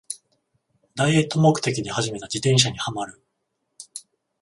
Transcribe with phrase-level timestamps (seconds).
[0.95, 3.21] ダイエット目的で始めた自転車にハマる